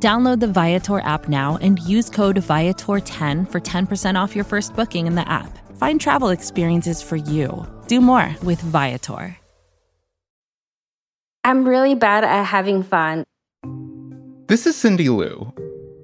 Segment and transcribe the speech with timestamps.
[0.00, 5.08] Download the Viator app now and use code Viator10 for 10% off your first booking
[5.08, 5.58] in the app.
[5.76, 7.66] Find travel experiences for you.
[7.88, 9.36] Do more with Viator.
[11.42, 13.24] I'm really bad at having fun.
[14.46, 15.52] This is Cindy Liu,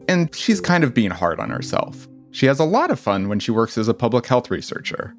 [0.08, 2.08] and she's kind of being hard on herself.
[2.30, 5.14] She has a lot of fun when she works as a public health researcher.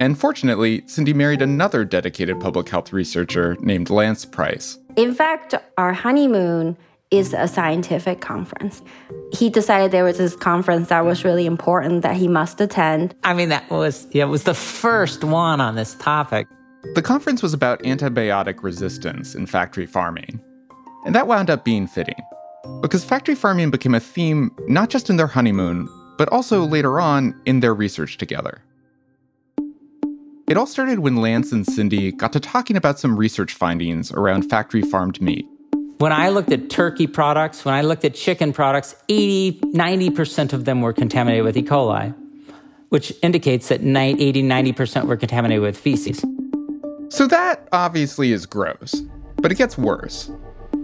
[0.00, 4.78] And fortunately, Cindy married another dedicated public health researcher named Lance Price.
[4.96, 6.76] In fact, our honeymoon
[7.12, 8.82] is a scientific conference.
[9.32, 13.14] He decided there was this conference that was really important that he must attend.
[13.22, 16.48] I mean, that was yeah, it was the first one on this topic.
[16.94, 20.40] The conference was about antibiotic resistance in factory farming.
[21.04, 22.20] And that wound up being fitting.
[22.80, 27.40] Because factory farming became a theme not just in their honeymoon, but also later on
[27.44, 28.62] in their research together.
[30.48, 34.42] It all started when Lance and Cindy got to talking about some research findings around
[34.42, 35.46] factory farmed meat.
[36.02, 40.64] When I looked at turkey products, when I looked at chicken products, 80, 90% of
[40.64, 41.62] them were contaminated with E.
[41.62, 42.12] coli,
[42.88, 46.24] which indicates that 80, 90% were contaminated with feces.
[47.08, 49.00] So that obviously is gross,
[49.36, 50.28] but it gets worse.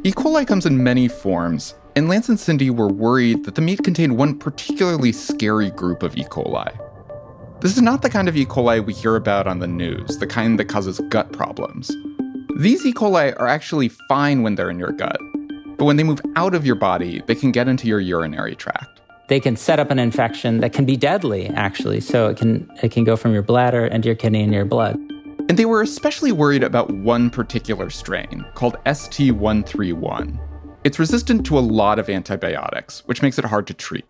[0.04, 0.12] E.
[0.12, 4.16] coli comes in many forms, and Lance and Cindy were worried that the meat contained
[4.16, 6.22] one particularly scary group of E.
[6.22, 6.70] coli.
[7.60, 8.46] This is not the kind of E.
[8.46, 11.90] coli we hear about on the news, the kind that causes gut problems.
[12.58, 12.92] These E.
[12.92, 15.20] coli are actually fine when they're in your gut,
[15.76, 19.00] but when they move out of your body, they can get into your urinary tract.
[19.28, 22.00] They can set up an infection that can be deadly, actually.
[22.00, 24.96] So it can it can go from your bladder into your kidney and your blood.
[25.48, 30.36] And they were especially worried about one particular strain called ST131.
[30.82, 34.04] It's resistant to a lot of antibiotics, which makes it hard to treat.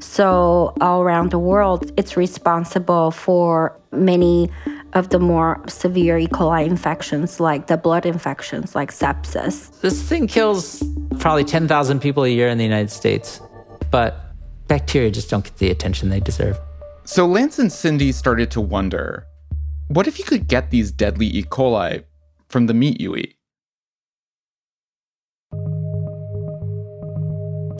[0.00, 4.48] So, all around the world, it's responsible for many
[4.92, 6.26] of the more severe E.
[6.26, 9.80] coli infections, like the blood infections, like sepsis.
[9.80, 10.82] This thing kills
[11.18, 13.40] probably 10,000 people a year in the United States,
[13.90, 14.20] but
[14.66, 16.58] bacteria just don't get the attention they deserve.
[17.04, 19.26] So, Lance and Cindy started to wonder
[19.88, 21.42] what if you could get these deadly E.
[21.42, 22.04] coli
[22.48, 23.34] from the meat you eat?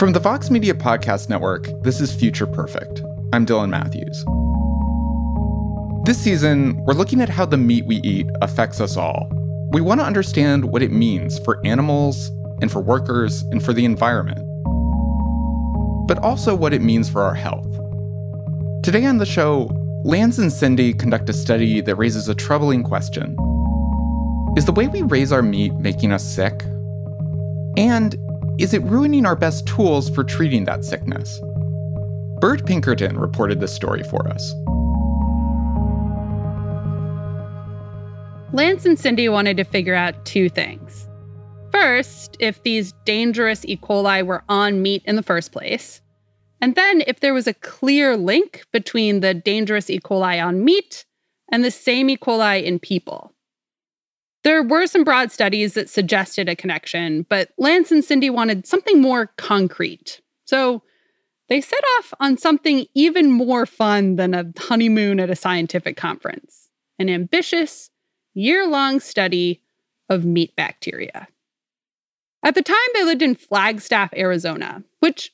[0.01, 3.03] From the Vox Media Podcast Network, this is Future Perfect.
[3.33, 4.25] I'm Dylan Matthews.
[6.05, 9.29] This season, we're looking at how the meat we eat affects us all.
[9.71, 12.31] We want to understand what it means for animals
[12.63, 14.39] and for workers and for the environment,
[16.09, 17.69] but also what it means for our health.
[18.83, 19.71] Today on the show,
[20.03, 23.37] Lance and Cindy conduct a study that raises a troubling question
[24.57, 26.65] Is the way we raise our meat making us sick?
[27.77, 28.17] And
[28.59, 31.41] is it ruining our best tools for treating that sickness?
[32.41, 34.55] Byrd Pinkerton reported this story for us.
[38.53, 41.09] Lance and Cindy wanted to figure out two things.
[41.71, 43.77] First, if these dangerous E.
[43.77, 46.01] coli were on meat in the first place,
[46.61, 50.01] and then if there was a clear link between the dangerous E.
[50.01, 51.05] coli on meat
[51.53, 52.17] and the same E.
[52.17, 53.33] coli in people.
[54.43, 59.01] There were some broad studies that suggested a connection, but Lance and Cindy wanted something
[59.01, 60.21] more concrete.
[60.45, 60.83] So
[61.49, 66.67] they set off on something even more fun than a honeymoon at a scientific conference
[66.99, 67.91] an ambitious,
[68.41, 69.63] year long study
[70.09, 71.29] of meat bacteria.
[72.43, 75.33] At the time, they lived in Flagstaff, Arizona, which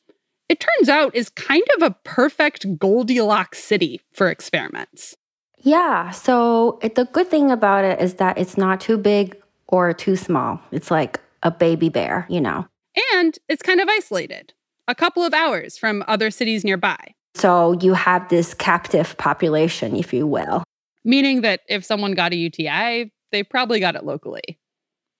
[0.49, 5.16] it turns out is kind of a perfect Goldilocks city for experiments.
[5.59, 9.37] Yeah, so it, the good thing about it is that it's not too big
[9.69, 10.61] or too small.
[10.71, 12.66] It's like a baby bear, you know.
[13.15, 14.53] And it's kind of isolated,
[14.89, 17.15] a couple of hours from other cities nearby.
[17.34, 20.65] So you have this captive population, if you will.
[21.07, 24.59] Meaning that if someone got a UTI, they probably got it locally.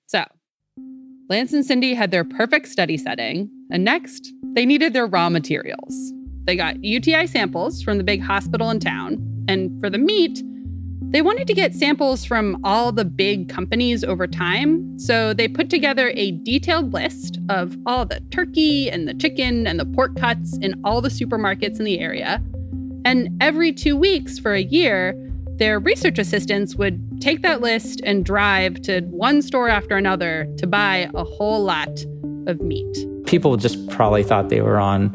[0.07, 0.25] So,
[1.29, 6.13] Lance and Cindy had their perfect study setting, and next, they needed their raw materials.
[6.45, 10.43] They got UTI samples from the big hospital in town, and for the meat,
[11.11, 15.71] they wanted to get samples from all the big companies over time, so they put
[15.71, 20.59] together a detailed list of all the turkey and the chicken and the pork cuts
[20.59, 22.43] in all the supermarkets in the area.
[23.05, 25.15] And every two weeks for a year,
[25.59, 30.67] their research assistants would take that list and drive to one store after another to
[30.67, 32.05] buy a whole lot
[32.47, 32.97] of meat.
[33.27, 35.11] People just probably thought they were on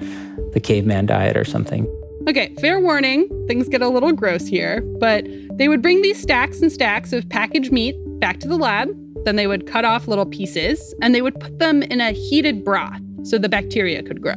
[0.53, 1.85] the caveman diet or something.
[2.27, 5.25] Okay, fair warning, things get a little gross here, but
[5.57, 8.89] they would bring these stacks and stacks of packaged meat back to the lab.
[9.25, 12.63] Then they would cut off little pieces and they would put them in a heated
[12.63, 14.35] broth so the bacteria could grow.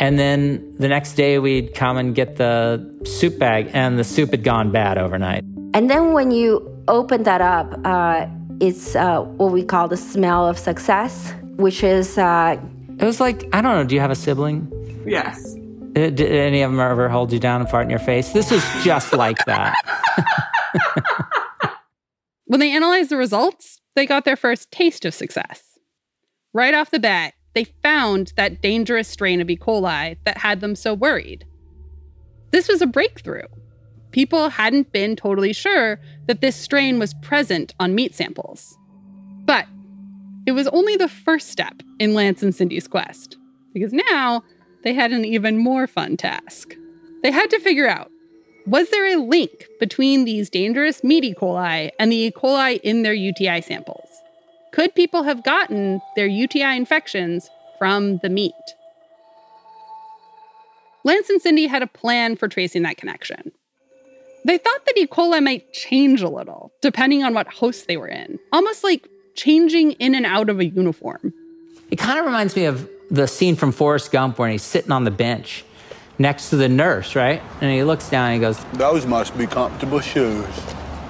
[0.00, 4.30] And then the next day, we'd come and get the soup bag, and the soup
[4.30, 5.44] had gone bad overnight.
[5.74, 8.26] And then when you open that up, uh,
[8.60, 12.16] it's uh, what we call the smell of success, which is.
[12.16, 12.60] Uh,
[12.98, 14.72] it was like, I don't know, do you have a sibling?
[15.06, 15.54] Yes.
[15.92, 18.30] Did, did any of them ever hold you down and fart in your face?
[18.30, 19.74] This is just like that.
[22.46, 25.62] when they analyzed the results, they got their first taste of success.
[26.52, 29.56] Right off the bat, they found that dangerous strain of E.
[29.56, 31.44] coli that had them so worried.
[32.50, 33.46] This was a breakthrough.
[34.10, 38.78] People hadn't been totally sure that this strain was present on meat samples.
[39.44, 39.66] But
[40.46, 43.36] it was only the first step in Lance and Cindy's quest,
[43.74, 44.42] because now
[44.82, 46.74] they had an even more fun task.
[47.22, 48.10] They had to figure out
[48.66, 51.34] was there a link between these dangerous meat E.
[51.34, 52.30] coli and the E.
[52.30, 54.07] coli in their UTI samples?
[54.72, 57.48] Could people have gotten their UTI infections
[57.78, 58.52] from the meat?
[61.04, 63.52] Lance and Cindy had a plan for tracing that connection.
[64.44, 65.06] They thought that E.
[65.06, 69.92] coli might change a little, depending on what host they were in, almost like changing
[69.92, 71.32] in and out of a uniform.
[71.90, 75.04] It kind of reminds me of the scene from Forrest Gump where he's sitting on
[75.04, 75.64] the bench
[76.18, 77.42] next to the nurse, right?
[77.60, 80.46] And he looks down and he goes, Those must be comfortable shoes.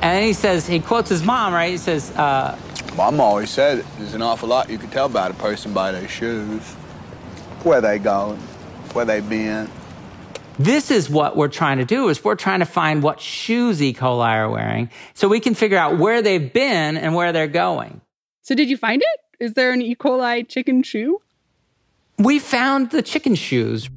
[0.00, 1.72] And he says, he quotes his mom, right?
[1.72, 2.56] He says, uh,
[2.98, 6.08] Mom always said there's an awful lot you can tell about a person by their
[6.08, 6.60] shoes.
[7.62, 8.38] Where they going,
[8.92, 9.70] where they been.
[10.58, 13.94] This is what we're trying to do is we're trying to find what shoes E.
[13.94, 18.00] coli are wearing so we can figure out where they've been and where they're going.
[18.42, 19.44] So did you find it?
[19.44, 19.94] Is there an E.
[19.94, 21.22] coli chicken shoe?
[22.18, 23.88] We found the chicken shoes.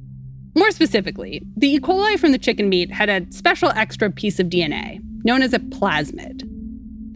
[0.54, 1.80] More specifically, the E.
[1.80, 5.58] coli from the chicken meat had a special extra piece of DNA known as a
[5.58, 6.48] plasmid.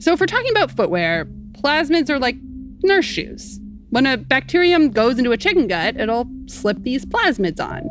[0.02, 1.26] So, if we're talking about footwear,
[1.62, 2.36] plasmids are like
[2.82, 3.60] nurse shoes.
[3.90, 7.88] When a bacterium goes into a chicken gut, it'll slip these plasmids on.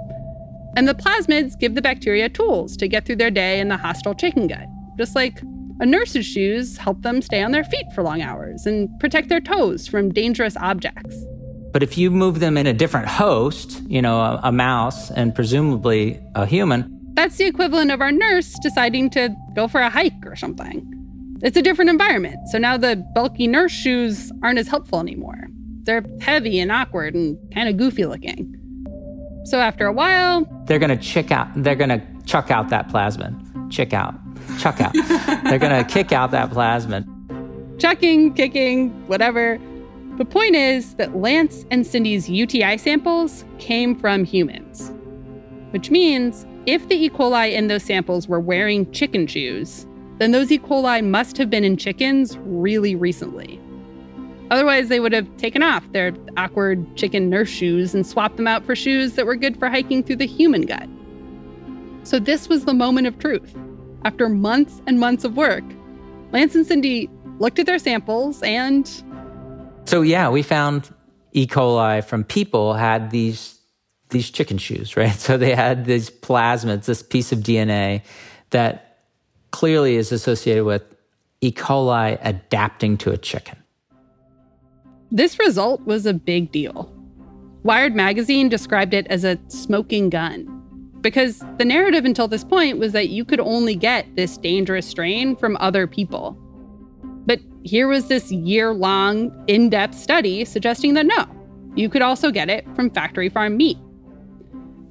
[0.76, 4.14] And the plasmids give the bacteria tools to get through their day in the hostile
[4.14, 4.68] chicken gut,
[4.98, 5.42] just like
[5.80, 9.42] a nurse's shoes help them stay on their feet for long hours and protect their
[9.42, 11.16] toes from dangerous objects.
[11.72, 15.36] But if you move them in a different host, you know, a, a mouse and
[15.36, 20.26] presumably a human, that's the equivalent of our nurse deciding to go for a hike
[20.26, 20.95] or something.
[21.42, 25.48] It's a different environment, so now the bulky nurse shoes aren't as helpful anymore.
[25.84, 28.56] They're heavy and awkward and kind of goofy looking.
[29.44, 31.50] So after a while, they're going to chick out.
[31.56, 33.72] They're to chuck out that plasmid.
[33.72, 34.16] Chick out.
[34.60, 34.94] Chuck out.
[35.44, 37.06] they're going to kick out that plasmid.
[37.80, 39.60] Chucking, kicking, whatever.
[40.18, 44.92] The point is that Lance and Cindy's UTI samples came from humans,
[45.72, 47.10] which means if the E.
[47.10, 49.86] coli in those samples were wearing chicken shoes,
[50.18, 50.60] then those E.
[50.60, 53.60] coli must have been in chickens really recently.
[54.52, 58.64] Otherwise, they would have taken off their awkward chicken nurse shoes and swapped them out
[58.64, 60.88] for shoes that were good for hiking through the human gut.
[62.04, 63.56] So, this was the moment of truth.
[64.04, 65.64] After months and months of work,
[66.32, 67.10] Lance and Cindy
[67.40, 68.88] looked at their samples and.
[69.86, 70.94] So, yeah, we found
[71.34, 71.48] E.
[71.48, 73.60] coli from people had these,
[74.10, 75.14] these chicken shoes, right?
[75.16, 78.04] So, they had these plasmids, this piece of DNA
[78.52, 78.85] that
[79.56, 80.84] clearly is associated with
[81.40, 81.50] E.
[81.50, 83.56] coli adapting to a chicken.
[85.12, 86.92] This result was a big deal.
[87.64, 90.46] Wired magazine described it as a smoking gun
[91.00, 95.38] because the narrative until this point was that you could only get this dangerous strain
[95.38, 96.38] from other people.
[97.26, 101.26] But here was this year long, in depth study suggesting that no,
[101.76, 103.78] you could also get it from factory farm meat.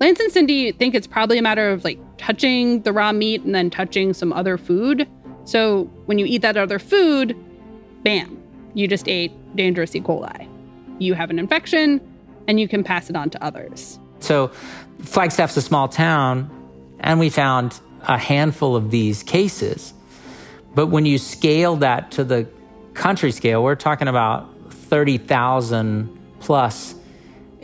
[0.00, 3.54] Lance and Cindy think it's probably a matter of like touching the raw meat and
[3.54, 5.08] then touching some other food.
[5.44, 7.36] So when you eat that other food,
[8.02, 8.42] bam,
[8.74, 10.00] you just ate dangerous E.
[10.00, 10.48] coli.
[10.98, 12.00] You have an infection
[12.46, 13.98] and you can pass it on to others.
[14.20, 14.48] So,
[15.00, 16.50] Flagstaff's a small town,
[17.00, 19.92] and we found a handful of these cases.
[20.74, 22.48] But when you scale that to the
[22.94, 26.08] country scale, we're talking about 30,000
[26.40, 26.94] plus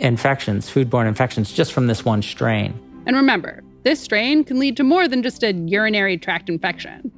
[0.01, 2.79] infections, foodborne infections, just from this one strain.
[3.07, 7.13] And remember, this strain can lead to more than just a urinary tract infection.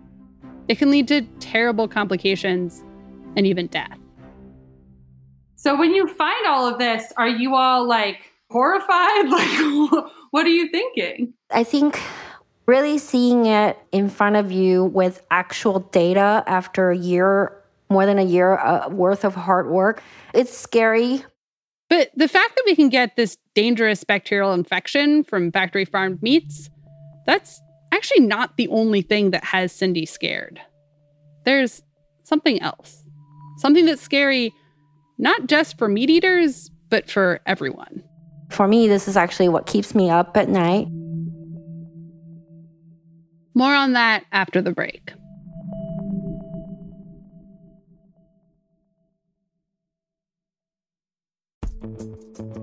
[0.69, 2.83] It can lead to terrible complications
[3.37, 3.99] and even death.
[5.57, 9.27] So when you find all of this, are you all like horrified?
[9.29, 11.35] Like, what are you thinking?
[11.51, 12.01] I think
[12.67, 17.53] really seeing it in front of you with actual data after a year,
[17.91, 21.25] more than a year uh, worth of hard work, it's scary.
[21.93, 26.71] But the fact that we can get this dangerous bacterial infection from factory farmed meats,
[27.27, 27.61] that's
[27.93, 30.59] actually not the only thing that has Cindy scared.
[31.45, 31.83] There's
[32.23, 33.05] something else,
[33.59, 34.55] something that's scary
[35.19, 38.03] not just for meat eaters, but for everyone.
[38.49, 40.89] For me, this is actually what keeps me up at night.
[43.55, 45.13] More on that after the break.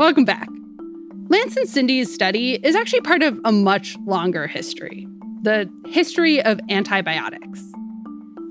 [0.00, 0.48] Welcome back.
[1.28, 5.06] Lance and Cindy's study is actually part of a much longer history
[5.42, 7.62] the history of antibiotics.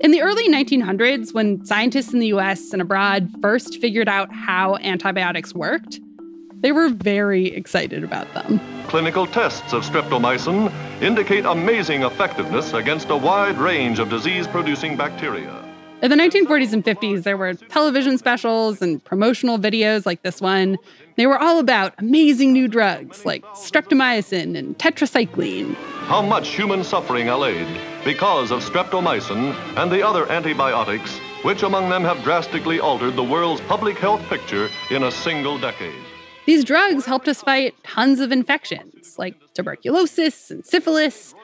[0.00, 4.76] In the early 1900s, when scientists in the US and abroad first figured out how
[4.76, 5.98] antibiotics worked,
[6.60, 8.60] they were very excited about them.
[8.86, 15.69] Clinical tests of streptomycin indicate amazing effectiveness against a wide range of disease producing bacteria.
[16.02, 20.78] In the 1940s and 50s, there were television specials and promotional videos like this one.
[21.16, 25.74] They were all about amazing new drugs like streptomycin and tetracycline.
[26.06, 27.68] How much human suffering allayed
[28.02, 33.60] because of streptomycin and the other antibiotics, which among them have drastically altered the world's
[33.62, 36.02] public health picture in a single decade.
[36.46, 41.34] These drugs helped us fight tons of infections like tuberculosis and syphilis,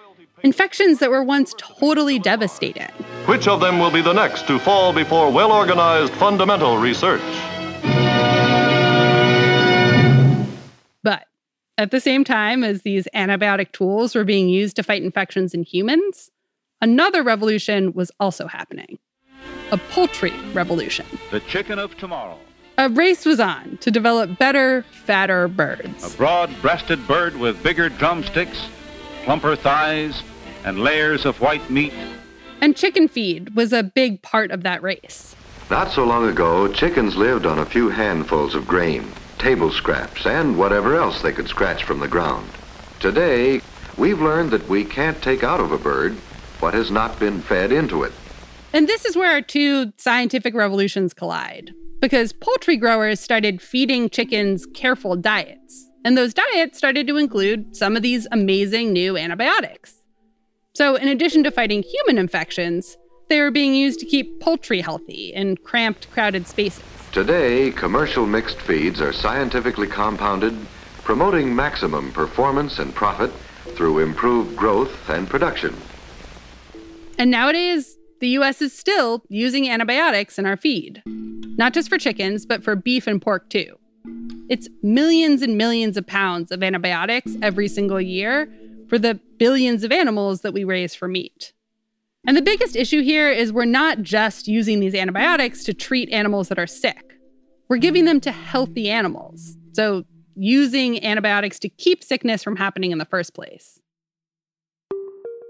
[0.43, 2.89] infections that were once totally devastating.
[3.27, 7.23] Which of them will be the next to fall before well organized fundamental research?
[11.03, 11.27] But
[11.79, 15.63] at the same time as these antibiotic tools were being used to fight infections in
[15.63, 16.31] humans,
[16.83, 18.99] Another revolution was also happening
[19.73, 21.05] a poultry revolution.
[21.33, 22.39] The chicken of tomorrow.
[22.79, 26.15] A race was on to develop better, fatter birds.
[26.15, 28.69] A broad breasted bird with bigger drumsticks,
[29.27, 30.23] plumper thighs,
[30.65, 31.93] and layers of white meat.
[32.61, 35.35] And chicken feed was a big part of that race.
[35.69, 39.05] Not so long ago, chickens lived on a few handfuls of grain,
[39.39, 42.49] table scraps, and whatever else they could scratch from the ground.
[43.01, 43.61] Today,
[43.99, 46.15] we've learned that we can't take out of a bird
[46.61, 48.13] what has not been fed into it.
[48.73, 54.67] And this is where our two scientific revolutions collide, because poultry growers started feeding chickens
[54.73, 55.91] careful diets.
[56.07, 60.05] And those diets started to include some of these amazing new antibiotics.
[60.73, 62.97] So, in addition to fighting human infections,
[63.29, 66.85] they were being used to keep poultry healthy in cramped, crowded spaces.
[67.11, 70.57] Today, commercial mixed feeds are scientifically compounded,
[71.03, 73.33] promoting maximum performance and profit
[73.75, 75.75] through improved growth and production.
[77.19, 82.47] And nowadays, the US is still using antibiotics in our feed, not just for chickens,
[82.47, 83.77] but for beef and pork too.
[84.49, 88.49] It's millions and millions of pounds of antibiotics every single year
[88.89, 91.53] for the billions of animals that we raise for meat.
[92.27, 96.49] And the biggest issue here is we're not just using these antibiotics to treat animals
[96.49, 97.19] that are sick.
[97.69, 99.57] We're giving them to healthy animals.
[99.73, 103.81] So, using antibiotics to keep sickness from happening in the first place.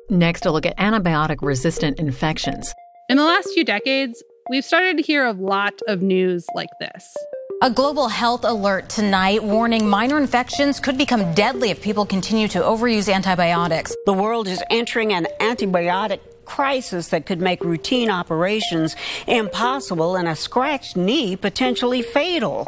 [0.09, 2.73] Next, a look at antibiotic resistant infections.
[3.09, 7.17] In the last few decades, we've started to hear a lot of news like this.
[7.63, 12.59] A global health alert tonight warning minor infections could become deadly if people continue to
[12.59, 13.97] overuse antibiotics.
[14.05, 18.95] The world is entering an antibiotic crisis that could make routine operations
[19.27, 22.67] impossible and a scratched knee potentially fatal.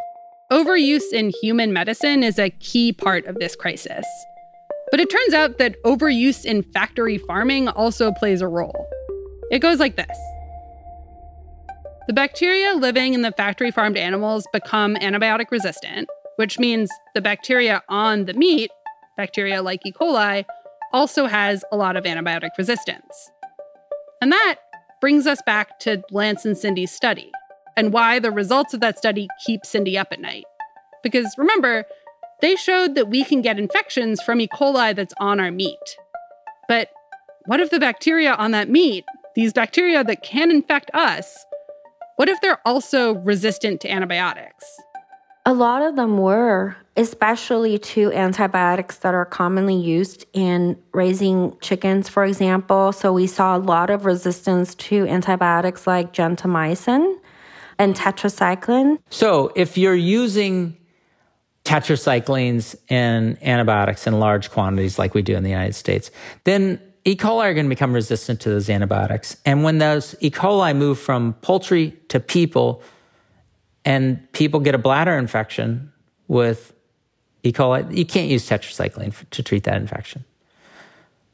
[0.50, 4.06] Overuse in human medicine is a key part of this crisis.
[4.90, 8.88] But it turns out that overuse in factory farming also plays a role.
[9.50, 10.18] It goes like this
[12.08, 17.82] The bacteria living in the factory farmed animals become antibiotic resistant, which means the bacteria
[17.90, 18.70] on the meat,
[19.18, 19.92] bacteria like E.
[19.92, 20.46] coli,
[20.94, 23.30] also has a lot of antibiotic resistance.
[24.22, 24.56] And that
[25.02, 27.30] brings us back to Lance and Cindy's study
[27.76, 30.46] and why the results of that study keep Cindy up at night.
[31.02, 31.84] Because remember,
[32.40, 34.48] they showed that we can get infections from E.
[34.48, 35.76] coli that's on our meat.
[36.68, 36.88] But
[37.44, 41.44] what if the bacteria on that meat, these bacteria that can infect us,
[42.18, 44.64] what if they're also resistant to antibiotics?
[45.46, 52.08] A lot of them were, especially to antibiotics that are commonly used in raising chickens,
[52.08, 52.90] for example.
[52.90, 57.18] So we saw a lot of resistance to antibiotics like gentamicin
[57.78, 58.98] and tetracycline.
[59.10, 60.76] So if you're using
[61.64, 66.10] tetracyclines and antibiotics in large quantities like we do in the United States,
[66.42, 67.16] then E.
[67.16, 69.38] coli are going to become resistant to those antibiotics.
[69.46, 70.30] And when those E.
[70.30, 72.82] coli move from poultry to people,
[73.82, 75.90] and people get a bladder infection
[76.26, 76.74] with
[77.44, 77.50] E.
[77.50, 80.22] coli, you can't use tetracycline to treat that infection.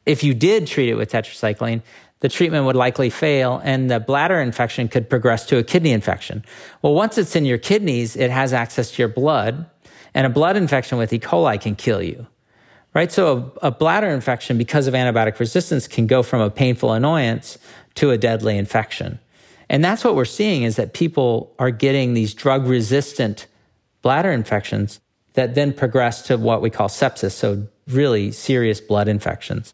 [0.05, 1.81] If you did treat it with tetracycline,
[2.21, 6.45] the treatment would likely fail and the bladder infection could progress to a kidney infection.
[6.83, 9.65] Well, once it's in your kidneys, it has access to your blood,
[10.13, 11.19] and a blood infection with E.
[11.19, 12.27] coli can kill you
[12.95, 13.11] right?
[13.11, 17.59] So a, a, bladder infection, because of antibiotic resistance, can go from a painful annoyance
[17.95, 19.19] to a deadly infection.
[19.69, 23.47] And that's what we're seeing is that people are getting these drug resistant
[24.01, 24.99] bladder infections
[25.33, 29.73] that then progress to what we call sepsis, so really serious blood infections.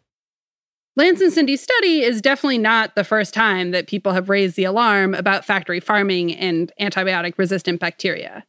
[0.96, 4.64] Lance and Cindy's study is definitely not the first time that people have raised the
[4.64, 8.44] alarm about factory farming and antibiotic resistant bacteria.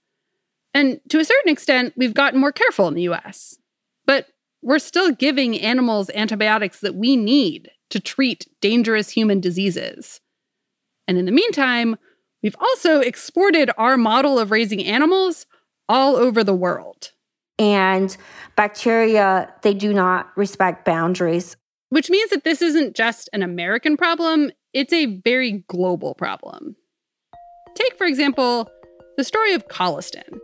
[0.73, 3.57] And to a certain extent, we've gotten more careful in the US.
[4.63, 10.21] We're still giving animals antibiotics that we need to treat dangerous human diseases.
[11.05, 11.97] And in the meantime,
[12.41, 15.45] we've also exported our model of raising animals
[15.89, 17.11] all over the world.
[17.59, 18.15] And
[18.55, 21.57] bacteria, they do not respect boundaries.
[21.89, 26.77] Which means that this isn't just an American problem, it's a very global problem.
[27.75, 28.71] Take, for example,
[29.17, 30.39] the story of colistin.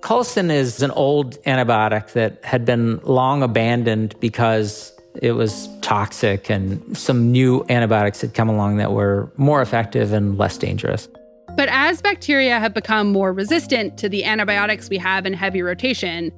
[0.00, 6.96] Colistin is an old antibiotic that had been long abandoned because it was toxic and
[6.96, 11.08] some new antibiotics had come along that were more effective and less dangerous.
[11.56, 16.30] But as bacteria have become more resistant to the antibiotics we have in heavy rotation,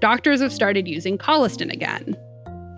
[0.00, 2.16] doctors have started using colistin again.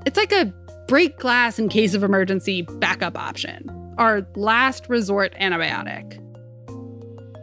[0.05, 0.53] It's like a
[0.89, 6.19] break glass in case of emergency backup option, our last resort antibiotic.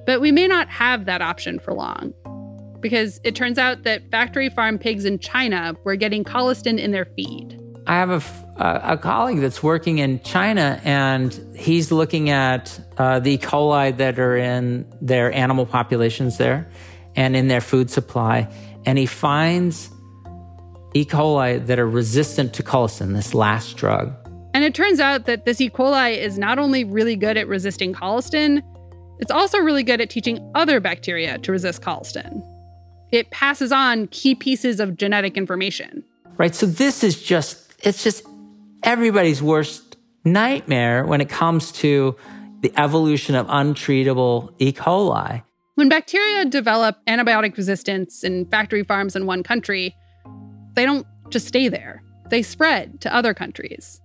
[0.05, 2.13] But we may not have that option for long
[2.85, 7.05] because it turns out that factory farm pigs in China were getting colistin in their
[7.15, 7.59] feed.
[7.87, 8.11] I have
[8.59, 13.37] a, a colleague that's working in China, and he's looking at uh, the E.
[13.39, 16.69] coli that are in their animal populations there
[17.15, 18.47] and in their food supply.
[18.85, 19.89] And he finds
[20.93, 21.05] E.
[21.05, 24.13] coli that are resistant to colistin, this last drug.
[24.53, 25.71] And it turns out that this E.
[25.71, 28.61] coli is not only really good at resisting colistin,
[29.17, 32.43] it's also really good at teaching other bacteria to resist colistin
[33.15, 36.03] it passes on key pieces of genetic information.
[36.37, 36.53] Right.
[36.53, 38.25] So this is just, it's just
[38.83, 42.15] everybody's worst nightmare when it comes to
[42.61, 44.73] the evolution of untreatable E.
[44.73, 45.43] coli.
[45.75, 49.95] When bacteria develop antibiotic resistance in factory farms in one country,
[50.73, 54.01] they don't just stay there, they spread to other countries.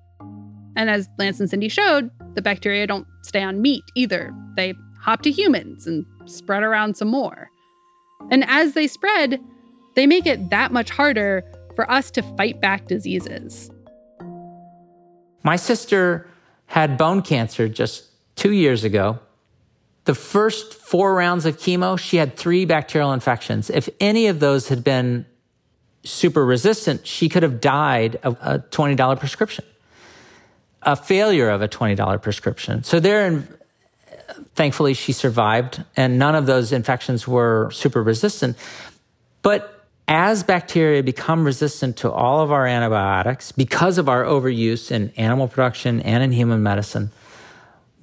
[0.77, 4.33] And as Lance and Cindy showed, the bacteria don't stay on meat either.
[4.57, 7.51] They hop to humans and spread around some more.
[8.31, 9.41] And as they spread,
[9.95, 13.71] they make it that much harder for us to fight back diseases.
[15.43, 16.29] My sister
[16.67, 18.05] had bone cancer just
[18.37, 19.19] two years ago.
[20.05, 23.71] The first four rounds of chemo, she had three bacterial infections.
[23.71, 25.27] If any of those had been
[26.05, 29.65] super resistant, she could have died of a $20 prescription,
[30.83, 32.83] a failure of a $20 prescription.
[32.83, 33.47] So there,
[34.55, 38.57] thankfully she survived and none of those infections were super resistant.
[39.43, 45.11] But as bacteria become resistant to all of our antibiotics because of our overuse in
[45.17, 47.11] animal production and in human medicine,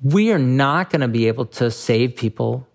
[0.02, 2.67] we are not going to be able to save people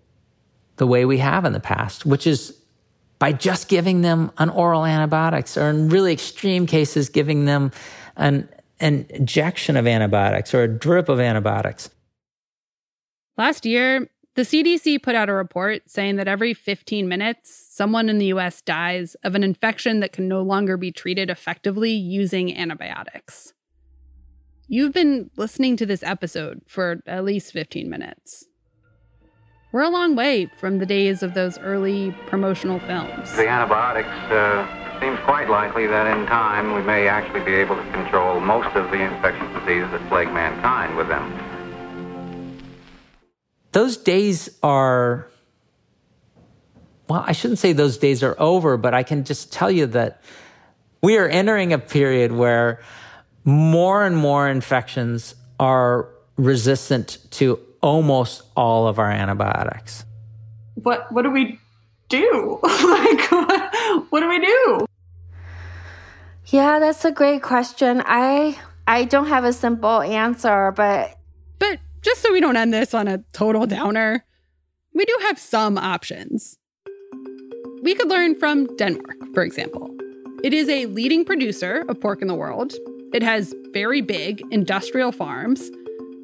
[0.77, 2.57] the way we have in the past, which is
[3.19, 7.71] by just giving them an oral antibiotics or in really extreme cases, giving them
[8.17, 8.47] an,
[8.79, 11.89] an injection of antibiotics or a drip of antibiotics.
[13.37, 18.17] Last year, the CDC put out a report saying that every 15 minutes, someone in
[18.17, 23.53] the US dies of an infection that can no longer be treated effectively using antibiotics.
[24.67, 28.45] You've been listening to this episode for at least 15 minutes.
[29.71, 33.35] We're a long way from the days of those early promotional films.
[33.35, 37.91] The antibiotics uh, seems quite likely that in time we may actually be able to
[37.91, 41.52] control most of the infectious diseases that plague mankind with them.
[43.73, 45.27] Those days are,
[47.09, 50.21] well, I shouldn't say those days are over, but I can just tell you that
[51.01, 52.81] we are entering a period where
[53.43, 56.07] more and more infections are
[56.37, 60.05] resistant to almost all of our antibiotics.
[60.75, 61.59] What what do we
[62.09, 62.59] do?
[62.63, 64.85] like what, what do we do?
[66.47, 68.01] Yeah, that's a great question.
[68.05, 68.57] I
[68.87, 71.17] I don't have a simple answer, but
[71.59, 74.25] but just so we don't end this on a total downer,
[74.93, 76.57] we do have some options.
[77.81, 79.89] We could learn from Denmark, for example.
[80.43, 82.73] It is a leading producer of pork in the world.
[83.13, 85.69] It has very big industrial farms.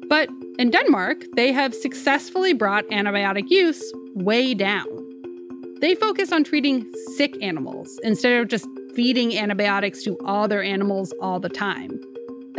[0.08, 3.82] But in Denmark, they have successfully brought antibiotic use
[4.14, 4.86] way down.
[5.80, 11.14] They focus on treating sick animals instead of just feeding antibiotics to all their animals
[11.22, 11.98] all the time.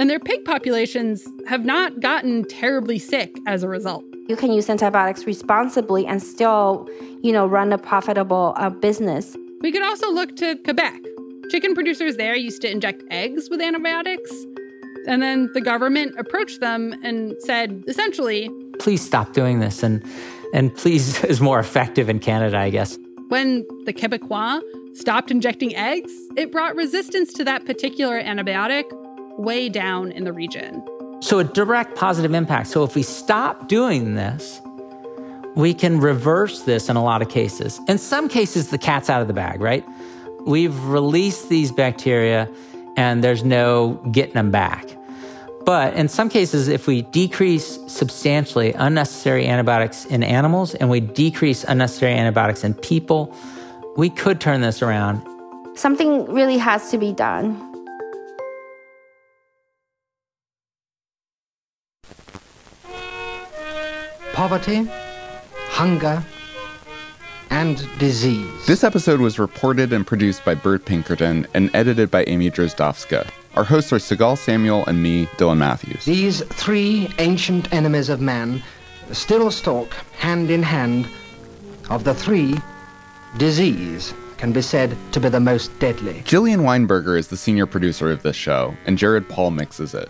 [0.01, 4.03] And their pig populations have not gotten terribly sick as a result.
[4.27, 6.89] You can use antibiotics responsibly and still,
[7.21, 9.37] you know, run a profitable uh, business.
[9.61, 10.99] We could also look to Quebec.
[11.51, 14.31] Chicken producers there used to inject eggs with antibiotics.
[15.05, 20.03] And then the government approached them and said, essentially, please stop doing this and
[20.55, 22.97] and please is more effective in Canada, I guess.
[23.27, 24.61] When the Quebecois
[24.95, 28.85] stopped injecting eggs, it brought resistance to that particular antibiotic
[29.37, 30.85] way down in the region.
[31.21, 32.67] So, a direct positive impact.
[32.67, 34.61] So, if we stop doing this,
[35.55, 37.79] we can reverse this in a lot of cases.
[37.87, 39.85] In some cases, the cat's out of the bag, right?
[40.45, 42.49] We've released these bacteria
[42.97, 44.85] and there's no getting them back.
[45.65, 51.63] But in some cases, if we decrease substantially unnecessary antibiotics in animals and we decrease
[51.63, 53.35] unnecessary antibiotics in people,
[53.95, 55.21] we could turn this around.
[55.77, 57.70] Something really has to be done.
[64.41, 64.89] Poverty,
[65.69, 66.23] hunger,
[67.51, 68.65] and disease.
[68.65, 73.29] This episode was reported and produced by Byrd Pinkerton and edited by Amy Drozdowska.
[73.55, 76.05] Our hosts are Sigal Samuel and me, Dylan Matthews.
[76.05, 78.63] These three ancient enemies of man
[79.11, 81.07] still stalk hand in hand.
[81.91, 82.55] Of the three,
[83.37, 86.21] disease can be said to be the most deadly.
[86.21, 90.09] Jillian Weinberger is the senior producer of this show, and Jared Paul mixes it.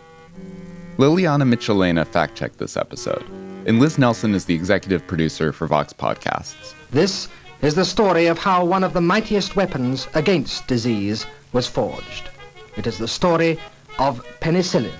[0.96, 3.26] Liliana Michelena fact checked this episode,
[3.66, 6.74] and Liz Nelson is the executive producer for Vox Podcasts.
[6.92, 7.28] This
[7.62, 12.30] is the story of how one of the mightiest weapons against disease was forged.
[12.78, 13.60] It is the story
[14.00, 14.98] of penicillin,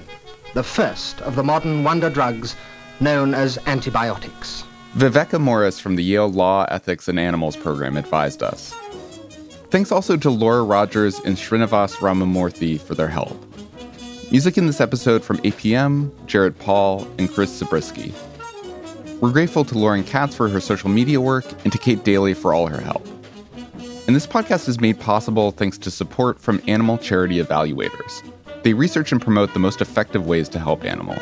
[0.54, 2.56] the first of the modern wonder drugs
[3.00, 4.64] known as antibiotics.
[4.96, 8.74] Viveka Morris from the Yale Law, Ethics, and Animals program advised us.
[9.70, 13.42] Thanks also to Laura Rogers and Srinivas Ramamurthy for their help.
[14.32, 18.14] Music in this episode from APM, Jared Paul, and Chris Zabriskie.
[19.22, 22.56] We're grateful to Lauren Katz for her social media work and to Kate Daly for
[22.56, 23.06] all her help.
[24.08, 28.28] And this podcast is made possible thanks to support from animal charity evaluators.
[28.64, 31.22] They research and promote the most effective ways to help animals.